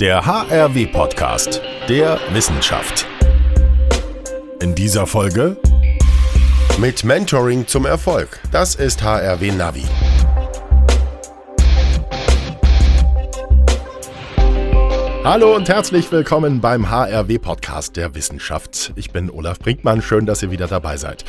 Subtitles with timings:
[0.00, 3.06] Der HRW-Podcast der Wissenschaft.
[4.60, 5.56] In dieser Folge
[6.78, 8.40] mit Mentoring zum Erfolg.
[8.50, 9.84] Das ist HRW Navi.
[15.22, 18.92] Hallo und herzlich willkommen beim HRW-Podcast der Wissenschaft.
[18.96, 21.24] Ich bin Olaf Brinkmann, schön, dass ihr wieder dabei seid.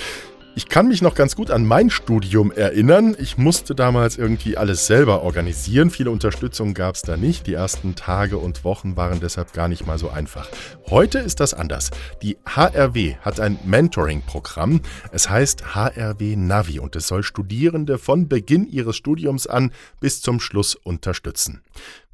[0.56, 3.16] Ich kann mich noch ganz gut an mein Studium erinnern.
[3.18, 5.90] Ich musste damals irgendwie alles selber organisieren.
[5.90, 7.48] Viele Unterstützung gab es da nicht.
[7.48, 10.48] Die ersten Tage und Wochen waren deshalb gar nicht mal so einfach.
[10.92, 11.90] Heute ist das anders.
[12.22, 14.82] Die HRW hat ein Mentoring-Programm.
[15.12, 20.40] Es heißt HRW Navi und es soll Studierende von Beginn ihres Studiums an bis zum
[20.40, 21.64] Schluss unterstützen.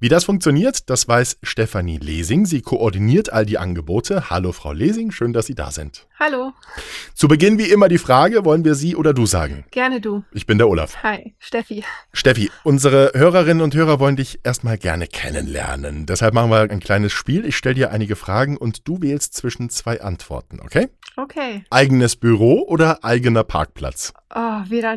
[0.01, 2.45] Wie das funktioniert, das weiß Stefanie Lesing.
[2.45, 4.29] Sie koordiniert all die Angebote.
[4.29, 6.07] Hallo Frau Lesing, schön, dass Sie da sind.
[6.17, 6.53] Hallo.
[7.13, 9.65] Zu Beginn wie immer die Frage, wollen wir Sie oder du sagen?
[9.71, 10.23] Gerne du.
[10.31, 11.03] Ich bin der Olaf.
[11.03, 11.83] Hi, Steffi.
[12.13, 16.05] Steffi, unsere Hörerinnen und Hörer wollen dich erstmal gerne kennenlernen.
[16.05, 17.43] Deshalb machen wir ein kleines Spiel.
[17.45, 20.87] Ich stelle dir einige Fragen und du wählst zwischen zwei Antworten, okay?
[21.17, 21.65] Okay.
[21.71, 24.13] Eigenes Büro oder eigener Parkplatz?
[24.33, 24.95] Oh, weder,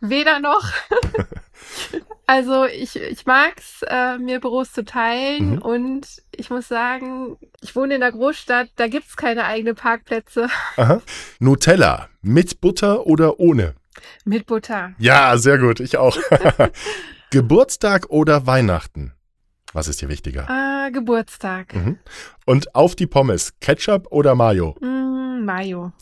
[0.00, 0.72] weder noch.
[2.30, 5.62] Also ich, ich mag es, äh, mir Büros zu teilen mhm.
[5.62, 10.46] und ich muss sagen, ich wohne in der Großstadt, da gibt es keine eigenen Parkplätze.
[10.76, 11.02] Aha.
[11.40, 13.74] Nutella, mit Butter oder ohne?
[14.24, 14.92] Mit Butter.
[14.98, 16.16] Ja, sehr gut, ich auch.
[17.30, 19.12] Geburtstag oder Weihnachten?
[19.72, 20.46] Was ist dir wichtiger?
[20.48, 21.74] Äh, Geburtstag.
[21.74, 21.98] Mhm.
[22.46, 24.76] Und auf die Pommes, Ketchup oder Mayo?
[24.80, 25.92] Mm, Mayo.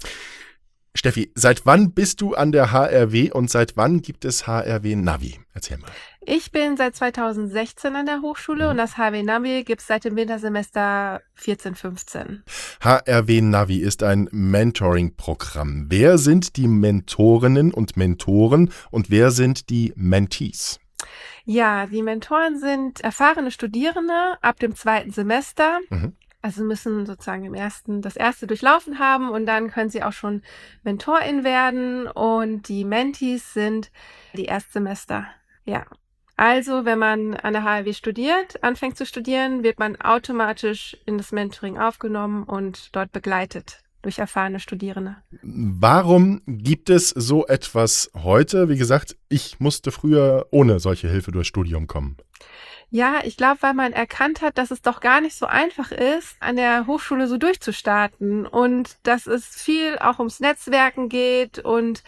[0.99, 5.39] Steffi, seit wann bist du an der HRW und seit wann gibt es HRW Navi?
[5.55, 5.91] Erzähl mal.
[6.21, 8.71] Ich bin seit 2016 an der Hochschule mhm.
[8.71, 12.43] und das HRW Navi gibt es seit dem Wintersemester 14, 15.
[12.81, 15.87] HRW Navi ist ein Mentoring-Programm.
[15.89, 20.81] Wer sind die Mentorinnen und Mentoren und wer sind die Mentees?
[21.45, 25.79] Ja, die Mentoren sind erfahrene Studierende ab dem zweiten Semester.
[25.91, 26.15] Mhm.
[26.41, 30.43] Also müssen sozusagen im ersten, das erste durchlaufen haben und dann können sie auch schon
[30.85, 33.91] Mentorin werden und die Mentees sind
[34.35, 35.27] die Erstsemester.
[35.65, 35.85] Ja.
[36.37, 41.33] Also, wenn man an der HRW studiert, anfängt zu studieren, wird man automatisch in das
[41.33, 45.17] Mentoring aufgenommen und dort begleitet durch erfahrene Studierende.
[45.43, 48.69] Warum gibt es so etwas heute?
[48.69, 52.17] Wie gesagt, ich musste früher ohne solche Hilfe durchs Studium kommen.
[52.91, 56.37] Ja, ich glaube, weil man erkannt hat, dass es doch gar nicht so einfach ist,
[56.41, 62.03] an der Hochschule so durchzustarten und dass es viel auch ums Netzwerken geht und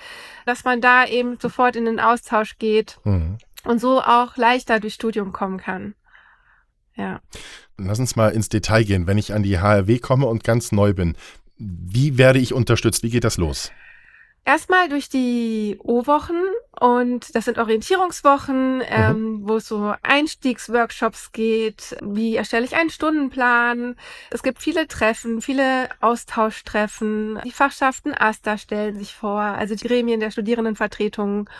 [0.46, 3.36] dass man da eben sofort in den Austausch geht mhm.
[3.64, 5.94] und so auch leichter durchs Studium kommen kann.
[6.96, 7.20] Ja.
[7.76, 9.06] Lass uns mal ins Detail gehen.
[9.06, 11.14] Wenn ich an die HRW komme und ganz neu bin,
[11.56, 13.02] wie werde ich unterstützt?
[13.02, 13.70] Wie geht das los?
[14.46, 16.40] Erstmal durch die O-Wochen
[16.78, 18.84] und das sind Orientierungswochen, mhm.
[18.88, 21.96] ähm, wo es so Einstiegsworkshops geht.
[22.00, 23.96] Wie erstelle ich einen Stundenplan?
[24.30, 27.40] Es gibt viele Treffen, viele Austauschtreffen.
[27.44, 31.50] Die Fachschaften AStA stellen sich vor, also die Gremien der Studierendenvertretungen.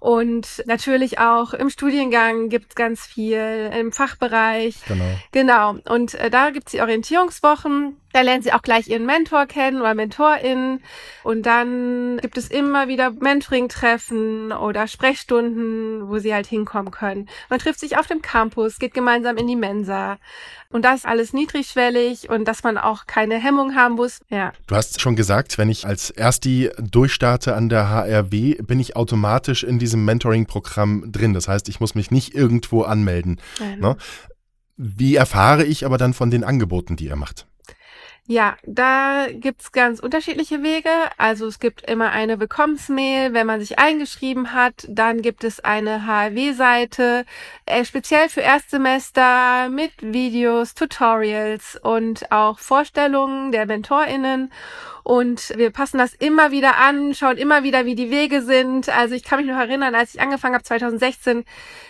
[0.00, 4.74] Und natürlich auch im Studiengang gibt's ganz viel, im Fachbereich.
[4.88, 5.04] Genau.
[5.30, 5.76] Genau.
[5.88, 7.96] Und äh, da gibt's die Orientierungswochen.
[8.12, 10.80] Da lernen sie auch gleich ihren Mentor kennen oder Mentorin.
[11.22, 17.28] Und dann gibt es immer wieder Mentoring-Treffen oder Sprechstunden, wo sie halt hinkommen können.
[17.48, 20.18] Man trifft sich auf dem Campus, geht gemeinsam in die Mensa.
[20.70, 24.20] Und das alles niedrigschwellig und dass man auch keine Hemmung haben muss.
[24.30, 24.52] Ja.
[24.66, 29.64] Du hast schon gesagt, wenn ich als Ersti durchstarte an der HRW, bin ich automatisch
[29.64, 31.34] in diesem Mentoring-Programm drin.
[31.34, 33.38] Das heißt, ich muss mich nicht irgendwo anmelden.
[33.78, 33.96] Ne?
[34.76, 37.46] Wie erfahre ich aber dann von den Angeboten, die ihr macht?
[38.28, 40.90] Ja, da gibt's ganz unterschiedliche Wege.
[41.18, 44.86] Also es gibt immer eine Willkommensmail, wenn man sich eingeschrieben hat.
[44.88, 47.26] Dann gibt es eine HRW-Seite,
[47.66, 54.52] äh, speziell für Erstsemester mit Videos, Tutorials und auch Vorstellungen der MentorInnen.
[55.04, 58.88] Und wir passen das immer wieder an, schauen immer wieder, wie die Wege sind.
[58.88, 61.44] Also ich kann mich noch erinnern, als ich angefangen habe 2016,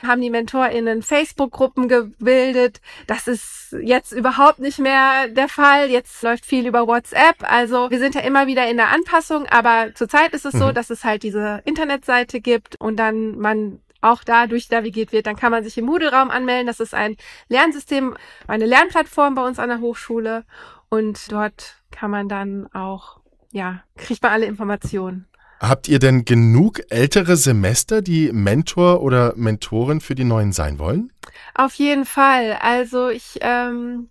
[0.06, 2.80] haben die MentorInnen Facebook-Gruppen gebildet.
[3.06, 5.90] Das ist jetzt überhaupt nicht mehr der Fall.
[5.90, 7.36] Jetzt läuft viel über WhatsApp.
[7.40, 10.58] Also wir sind ja immer wieder in der Anpassung, aber zurzeit ist es mhm.
[10.58, 15.26] so, dass es halt diese Internetseite gibt und dann man auch dadurch navigiert wird.
[15.26, 16.66] Dann kann man sich im Moodle-Raum anmelden.
[16.66, 17.16] Das ist ein
[17.48, 18.16] Lernsystem,
[18.46, 20.44] eine Lernplattform bei uns an der Hochschule.
[20.88, 23.20] Und dort kann man dann auch,
[23.52, 25.26] ja, kriegt man alle Informationen.
[25.60, 31.12] Habt ihr denn genug ältere Semester, die Mentor oder Mentorin für die Neuen sein wollen?
[31.54, 32.58] Auf jeden Fall.
[32.60, 34.08] Also ich ähm,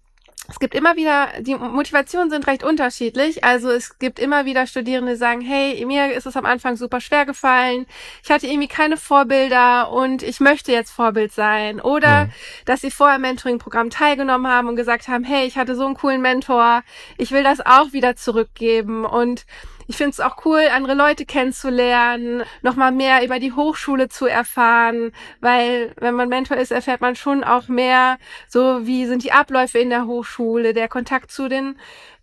[0.50, 3.44] es gibt immer wieder, die Motivationen sind recht unterschiedlich.
[3.44, 7.00] Also es gibt immer wieder Studierende, die sagen, hey, mir ist es am Anfang super
[7.00, 7.86] schwer gefallen.
[8.24, 11.80] Ich hatte irgendwie keine Vorbilder und ich möchte jetzt Vorbild sein.
[11.80, 12.32] Oder, mhm.
[12.66, 15.96] dass sie vorher im Mentoring-Programm teilgenommen haben und gesagt haben, hey, ich hatte so einen
[15.96, 16.84] coolen Mentor.
[17.18, 19.06] Ich will das auch wieder zurückgeben.
[19.06, 19.46] Und
[19.88, 25.12] ich finde es auch cool, andere Leute kennenzulernen, nochmal mehr über die Hochschule zu erfahren,
[25.40, 28.18] weil wenn man Mentor ist, erfährt man schon auch mehr,
[28.48, 31.78] so wie sind die Abläufe in der Hochschule, der Kontakt zu den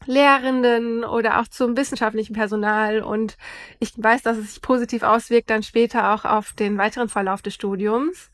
[0.07, 3.03] Lehrenden oder auch zum wissenschaftlichen Personal.
[3.03, 3.37] Und
[3.79, 7.55] ich weiß, dass es sich positiv auswirkt dann später auch auf den weiteren Verlauf des
[7.55, 8.31] Studiums.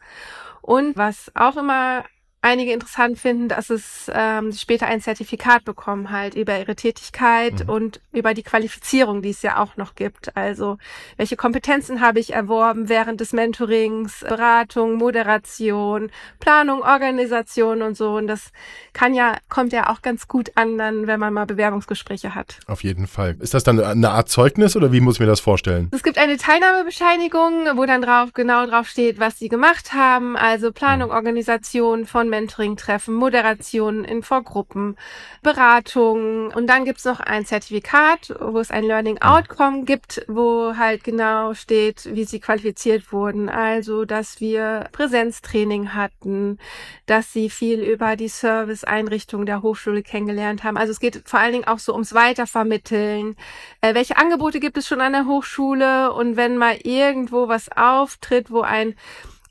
[0.62, 2.04] Und was auch immer
[2.44, 7.70] einige interessant finden, dass es ähm, später ein Zertifikat bekommen halt über ihre Tätigkeit mhm.
[7.70, 10.36] und über die Qualifizierung, die es ja auch noch gibt.
[10.36, 10.76] Also
[11.16, 18.14] welche Kompetenzen habe ich erworben während des Mentorings, Beratung, Moderation, Planung, Organisation und so.
[18.14, 18.52] Und das
[18.92, 22.58] kann ja, kommt ja auch ganz gut an, dann, wenn man mal Bewerbungsgespräche hat.
[22.66, 23.36] Auf jeden Fall.
[23.40, 25.88] Ist das dann eine Art Zeugnis oder wie muss ich mir das vorstellen?
[25.92, 30.36] Es gibt eine Teilnahmebescheinigung, wo dann drauf, genau drauf steht, was sie gemacht haben.
[30.36, 31.14] Also Planung, mhm.
[31.14, 34.96] Organisation von Mentoring-Treffen, Moderationen in Vorgruppen,
[35.42, 41.04] Beratungen und dann gibt's noch ein Zertifikat, wo es ein Learning Outcome gibt, wo halt
[41.04, 43.48] genau steht, wie sie qualifiziert wurden.
[43.48, 46.58] Also, dass wir Präsenztraining hatten,
[47.06, 50.76] dass sie viel über die Serviceeinrichtung der Hochschule kennengelernt haben.
[50.76, 53.36] Also es geht vor allen Dingen auch so ums Weitervermitteln.
[53.80, 56.12] Äh, welche Angebote gibt es schon an der Hochschule?
[56.12, 58.96] Und wenn mal irgendwo was auftritt, wo ein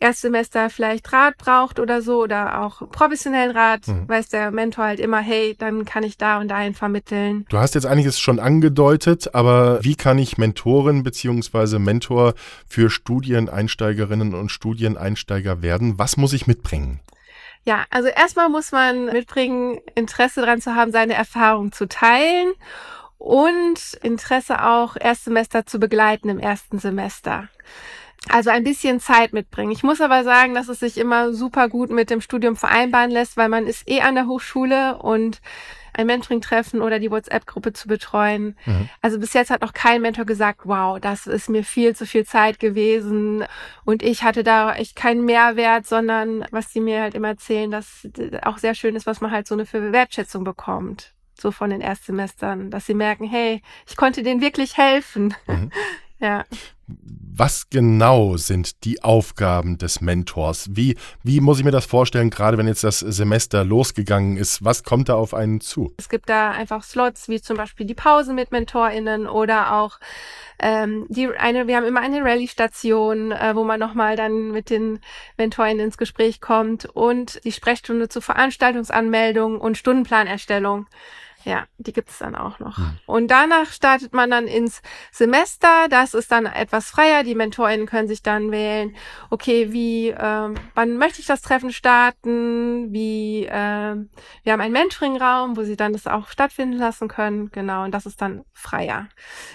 [0.03, 4.07] Erstsemester vielleicht Rat braucht oder so oder auch professionellen Rat, mhm.
[4.07, 7.45] weiß der Mentor halt immer, hey, dann kann ich da und dahin vermitteln.
[7.49, 12.33] Du hast jetzt einiges schon angedeutet, aber wie kann ich Mentorin beziehungsweise Mentor
[12.67, 15.97] für Studieneinsteigerinnen und Studieneinsteiger werden?
[15.97, 16.99] Was muss ich mitbringen?
[17.63, 22.51] Ja, also erstmal muss man mitbringen, Interesse daran zu haben, seine Erfahrung zu teilen
[23.17, 27.47] und Interesse auch Erstsemester zu begleiten im ersten Semester.
[28.29, 29.71] Also ein bisschen Zeit mitbringen.
[29.71, 33.35] Ich muss aber sagen, dass es sich immer super gut mit dem Studium vereinbaren lässt,
[33.35, 35.41] weil man ist eh an der Hochschule und
[35.93, 38.57] ein Mentoring-Treffen oder die WhatsApp-Gruppe zu betreuen.
[38.65, 38.89] Mhm.
[39.01, 42.25] Also bis jetzt hat noch kein Mentor gesagt, wow, das ist mir viel zu viel
[42.25, 43.45] Zeit gewesen
[43.85, 48.07] und ich hatte da echt keinen Mehrwert, sondern was sie mir halt immer erzählen, dass
[48.41, 51.13] auch sehr schön ist, was man halt so eine für Wertschätzung bekommt.
[51.39, 55.35] So von den Erstsemestern, dass sie merken, hey, ich konnte denen wirklich helfen.
[55.47, 55.71] Mhm.
[56.19, 56.43] ja.
[57.35, 60.67] Was genau sind die Aufgaben des Mentors?
[60.73, 64.63] Wie, wie muss ich mir das vorstellen, gerade wenn jetzt das Semester losgegangen ist?
[64.63, 65.95] Was kommt da auf einen zu?
[65.97, 69.99] Es gibt da einfach Slots, wie zum Beispiel die Pause mit MentorInnen oder auch
[70.59, 74.99] ähm, die eine, wir haben immer eine Rallye-Station, äh, wo man nochmal dann mit den
[75.37, 80.85] MentorInnen ins Gespräch kommt und die Sprechstunde zur Veranstaltungsanmeldung und Stundenplanerstellung.
[81.45, 82.77] Ja, die gibt es dann auch noch.
[83.05, 84.81] Und danach startet man dann ins
[85.11, 85.87] Semester.
[85.89, 87.23] Das ist dann etwas freier.
[87.23, 88.95] Die MentorInnen können sich dann wählen,
[89.29, 92.93] okay, wie, äh, wann möchte ich das Treffen starten?
[92.93, 93.95] Wie, äh,
[94.43, 97.51] wir haben einen Mentoring-Raum, wo sie dann das auch stattfinden lassen können.
[97.51, 99.09] Genau, und das ist dann freier.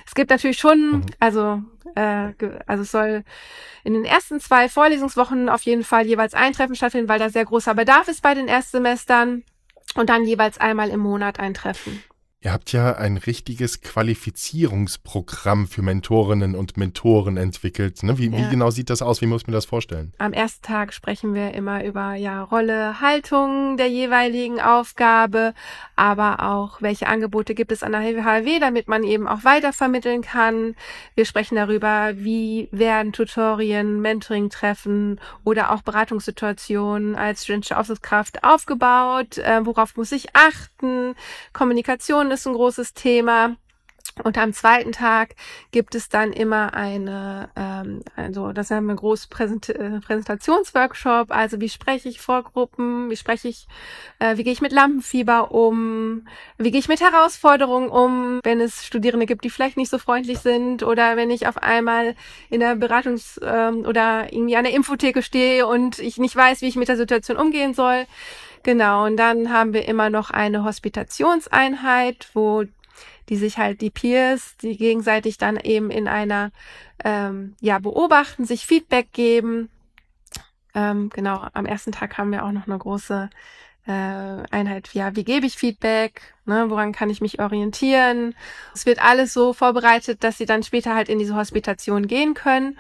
[0.07, 1.07] Es gibt natürlich schon, mhm.
[1.21, 1.63] also,
[1.95, 2.33] äh,
[2.67, 3.25] also es soll
[3.83, 7.47] in den ersten zwei Vorlesungswochen auf jeden Fall jeweils ein Treffen stattfinden, weil da sehr
[7.47, 9.45] großer Bedarf ist bei den Erstsemestern
[9.95, 12.03] und dann jeweils einmal im Monat ein Treffen.
[12.41, 18.05] Ihr habt ja ein richtiges Qualifizierungsprogramm für Mentorinnen und Mentoren entwickelt.
[18.05, 18.17] Ne?
[18.17, 18.39] Wie, ja.
[18.39, 19.21] wie, genau sieht das aus?
[19.21, 20.13] Wie muss man das vorstellen?
[20.19, 25.53] Am ersten Tag sprechen wir immer über ja, Rolle, Haltung der jeweiligen Aufgabe,
[25.97, 30.77] aber auch welche Angebote gibt es an der HW, damit man eben auch weitervermitteln kann.
[31.17, 39.67] Wir sprechen darüber, wie werden Tutorien, Mentoring-Treffen oder auch Beratungssituationen als studentische Aufsichtskraft aufgebaut, äh,
[39.67, 41.17] worauf muss ich achten,
[41.53, 43.57] Kommunikation Depression ist ein großes Thema.
[44.25, 45.37] Und am zweiten Tag
[45.71, 51.31] gibt es dann immer eine, ähm, also das haben wir großen Präsent äh, Präsentationsworkshop.
[51.31, 53.69] Also wie spreche ich vor Gruppen, wie spreche ich,
[54.19, 58.85] äh, wie gehe ich mit Lampenfieber um, wie gehe ich mit Herausforderungen um, wenn es
[58.85, 62.17] Studierende gibt, die vielleicht nicht so freundlich sind oder wenn ich auf einmal
[62.51, 66.67] in der Beratungs- ähm, oder irgendwie an der Infotheke stehe und ich nicht weiß, wie
[66.67, 68.07] ich mit der Situation umgehen soll.
[68.69, 72.65] Genau, und dann haben wir immer noch eine Hospitationseinheit, wo
[73.31, 76.51] die sich halt die Peers, die gegenseitig dann eben in einer,
[77.03, 79.71] ähm, ja, beobachten, sich Feedback geben.
[80.75, 83.31] Ähm, genau, am ersten Tag haben wir auch noch eine große
[83.87, 88.35] äh, Einheit, ja, wie gebe ich Feedback, ne, woran kann ich mich orientieren.
[88.75, 92.79] Es wird alles so vorbereitet, dass sie dann später halt in diese Hospitation gehen können.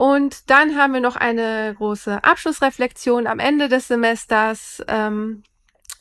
[0.00, 5.42] Und dann haben wir noch eine große Abschlussreflexion am Ende des Semesters, ähm,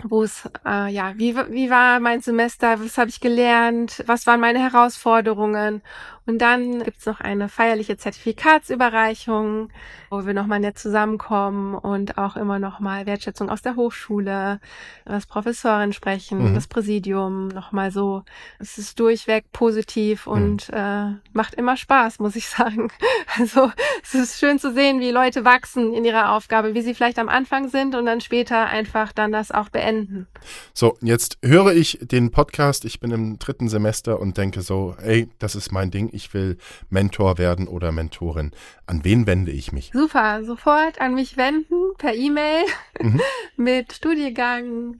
[0.03, 4.39] wo es, äh, ja, wie, wie war mein Semester, was habe ich gelernt, was waren
[4.39, 5.81] meine Herausforderungen.
[6.25, 9.69] Und dann gibt's noch eine feierliche Zertifikatsüberreichung,
[10.11, 14.59] wo wir nochmal nett zusammenkommen und auch immer nochmal Wertschätzung aus der Hochschule,
[15.05, 16.53] das Professorin sprechen, mhm.
[16.53, 18.21] das Präsidium, nochmal so.
[18.59, 20.31] Es ist durchweg positiv mhm.
[20.31, 20.77] und mhm.
[20.77, 22.91] äh, macht immer Spaß, muss ich sagen.
[23.39, 23.71] Also
[24.03, 27.29] es ist schön zu sehen, wie Leute wachsen in ihrer Aufgabe, wie sie vielleicht am
[27.29, 30.27] Anfang sind und dann später einfach dann das auch beenden beenden.
[30.73, 35.29] So, jetzt höre ich den Podcast, ich bin im dritten Semester und denke so, ey,
[35.39, 36.57] das ist mein Ding, ich will
[36.89, 38.51] Mentor werden oder Mentorin.
[38.85, 39.91] An wen wende ich mich?
[39.93, 42.65] Super, sofort an mich wenden, per E-Mail,
[43.01, 43.21] mhm.
[43.57, 44.97] mit Studiengang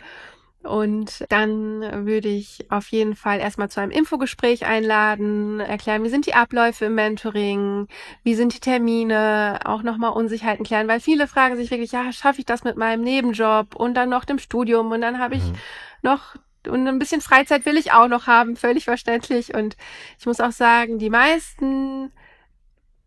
[0.63, 6.25] und dann würde ich auf jeden Fall erstmal zu einem Infogespräch einladen, erklären, wie sind
[6.25, 7.87] die Abläufe im Mentoring,
[8.23, 12.39] wie sind die Termine, auch nochmal Unsicherheiten klären, weil viele fragen sich wirklich, ja, schaffe
[12.39, 15.55] ich das mit meinem Nebenjob und dann noch dem Studium und dann habe ich mhm.
[16.01, 16.35] noch
[16.67, 19.53] und ein bisschen Freizeit will ich auch noch haben, völlig verständlich.
[19.53, 19.77] Und
[20.19, 22.11] ich muss auch sagen, die meisten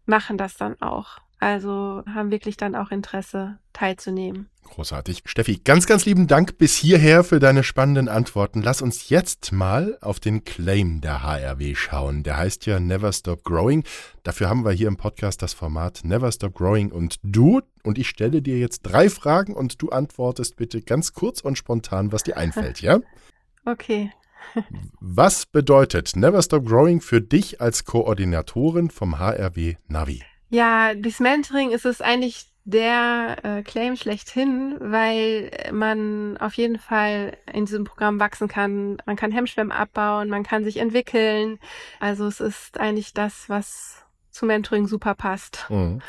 [0.07, 1.19] machen das dann auch.
[1.43, 4.49] Also haben wirklich dann auch Interesse teilzunehmen.
[4.63, 5.25] Großartig.
[5.25, 8.63] Steffi, ganz, ganz lieben Dank bis hierher für deine spannenden Antworten.
[8.63, 12.23] Lass uns jetzt mal auf den Claim der HRW schauen.
[12.23, 13.83] Der heißt ja Never Stop Growing.
[14.23, 17.61] Dafür haben wir hier im Podcast das Format Never Stop Growing und du.
[17.83, 22.13] Und ich stelle dir jetzt drei Fragen und du antwortest bitte ganz kurz und spontan,
[22.13, 23.01] was dir einfällt, ja?
[23.65, 24.13] Okay.
[25.01, 30.23] was bedeutet Never Stop Growing für dich als Koordinatorin vom HRW Navi?
[30.53, 37.39] Ja, durchs Mentoring ist es eigentlich der äh, Claim schlechthin, weil man auf jeden Fall
[37.51, 38.99] in diesem Programm wachsen kann.
[39.07, 41.59] Man kann Hemmschwellen abbauen, man kann sich entwickeln.
[42.01, 45.65] Also es ist eigentlich das, was zu Mentoring super passt.
[45.71, 46.03] Mhm.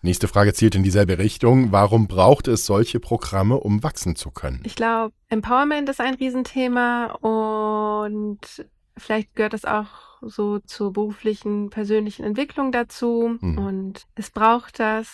[0.00, 1.72] Nächste Frage zielt in dieselbe Richtung.
[1.72, 4.62] Warum braucht es solche Programme, um wachsen zu können?
[4.64, 8.38] Ich glaube, Empowerment ist ein Riesenthema und
[8.96, 9.88] vielleicht gehört es auch
[10.22, 13.36] so zur beruflichen, persönlichen Entwicklung dazu.
[13.40, 13.58] Mhm.
[13.58, 15.08] Und es braucht das,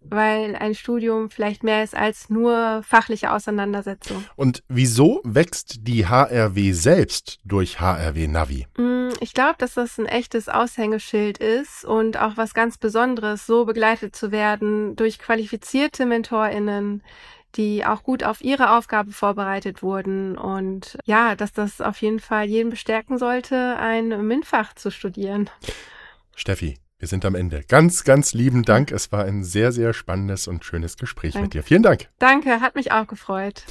[0.00, 4.24] weil ein Studium vielleicht mehr ist als nur fachliche Auseinandersetzung.
[4.36, 8.66] Und wieso wächst die HRW selbst durch HRW Navi?
[8.76, 13.64] Mm, ich glaube, dass das ein echtes Aushängeschild ist und auch was ganz Besonderes, so
[13.64, 17.02] begleitet zu werden durch qualifizierte MentorInnen,
[17.56, 22.46] die auch gut auf ihre Aufgabe vorbereitet wurden und ja, dass das auf jeden Fall
[22.46, 25.50] jeden bestärken sollte, ein MINT-Fach zu studieren.
[26.34, 27.62] Steffi, wir sind am Ende.
[27.68, 28.90] Ganz, ganz lieben Dank.
[28.90, 31.44] Es war ein sehr, sehr spannendes und schönes Gespräch Danke.
[31.44, 31.62] mit dir.
[31.62, 32.08] Vielen Dank.
[32.18, 33.64] Danke, hat mich auch gefreut.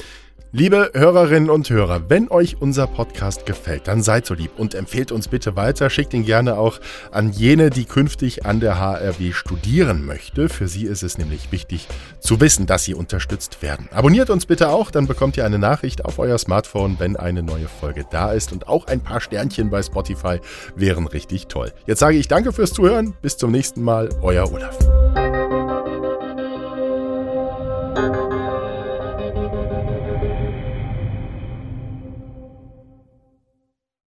[0.54, 5.12] Liebe Hörerinnen und Hörer, wenn euch unser Podcast gefällt, dann seid so lieb und empfehlt
[5.12, 5.90] uns bitte weiter.
[5.90, 6.80] Schickt ihn gerne auch
[7.12, 10.48] an jene, die künftig an der HRW studieren möchte.
[10.48, 11.90] Für sie ist es nämlich wichtig
[12.22, 13.90] zu wissen, dass sie unterstützt werden.
[13.92, 17.68] Abonniert uns bitte auch, dann bekommt ihr eine Nachricht auf euer Smartphone, wenn eine neue
[17.68, 18.54] Folge da ist.
[18.54, 20.40] Und auch ein paar Sternchen bei Spotify
[20.78, 21.74] wären richtig toll.
[21.88, 23.16] Jetzt sage ich danke fürs Zuhören.
[23.22, 24.08] Bis zum nächsten Mal.
[24.22, 24.78] Euer Olaf.